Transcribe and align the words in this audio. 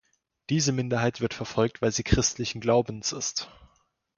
Diese 0.49 0.71
Minderheit 0.71 1.21
wird 1.21 1.35
verfolgt, 1.35 1.83
weil 1.83 1.91
sie 1.91 2.01
christlichen 2.01 2.59
Glaubens 2.59 3.11
ist. 3.11 3.51